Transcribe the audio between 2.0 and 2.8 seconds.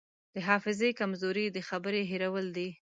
هېرول دي.